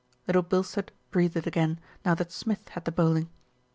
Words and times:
Little 0.25 0.41
Bilstead 0.41 0.89
breathed 1.11 1.45
again, 1.45 1.79
now 2.03 2.15
that 2.15 2.31
Smith 2.31 2.69
had 2.69 2.85
the 2.85 2.91
bowling. 2.91 3.29